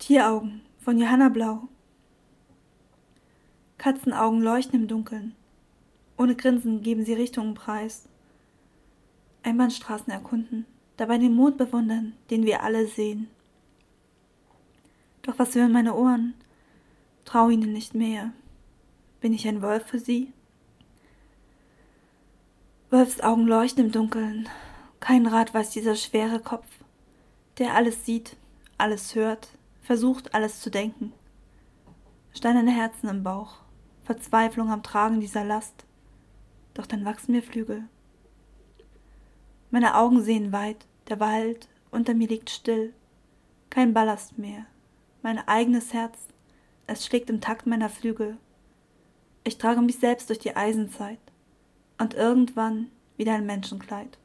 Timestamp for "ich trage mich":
49.42-49.98